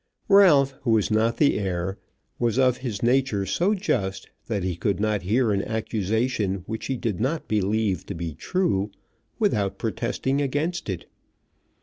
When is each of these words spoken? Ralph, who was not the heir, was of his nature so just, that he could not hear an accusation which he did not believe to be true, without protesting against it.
Ralph, 0.29 0.73
who 0.81 0.89
was 0.89 1.11
not 1.11 1.37
the 1.37 1.59
heir, 1.59 1.99
was 2.39 2.57
of 2.57 2.77
his 2.77 3.03
nature 3.03 3.45
so 3.45 3.75
just, 3.75 4.27
that 4.47 4.63
he 4.63 4.75
could 4.75 4.99
not 4.99 5.21
hear 5.21 5.51
an 5.51 5.63
accusation 5.63 6.63
which 6.65 6.87
he 6.87 6.97
did 6.97 7.19
not 7.19 7.47
believe 7.47 8.07
to 8.07 8.15
be 8.15 8.33
true, 8.33 8.89
without 9.37 9.77
protesting 9.77 10.41
against 10.41 10.89
it. 10.89 11.05